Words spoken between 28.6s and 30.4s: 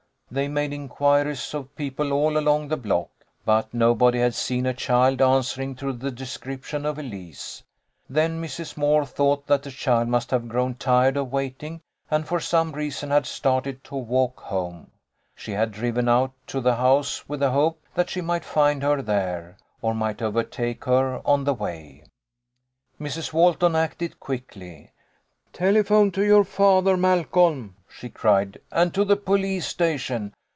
"and to the police sta tion.